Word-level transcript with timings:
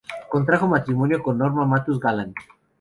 Contrajo 0.31 0.67
matrimonio 0.67 1.21
con 1.21 1.37
Norma 1.37 1.63
Matus 1.63 1.99
Galland. 1.99 2.33